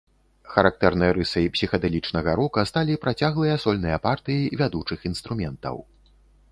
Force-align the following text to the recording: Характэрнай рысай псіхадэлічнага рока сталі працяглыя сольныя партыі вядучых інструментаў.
Характэрнай 0.53 1.11
рысай 1.17 1.45
псіхадэлічнага 1.57 2.31
рока 2.39 2.65
сталі 2.73 2.93
працяглыя 3.05 3.55
сольныя 3.67 3.97
партыі 4.09 4.53
вядучых 4.63 4.99
інструментаў. 5.13 5.75